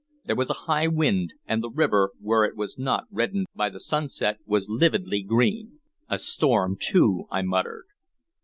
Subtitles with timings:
[0.25, 3.79] There was a high wind, and the river, where it was not reddened by the
[3.79, 5.77] sunset, was lividly green.
[6.09, 7.85] "A storm, too!" I muttered.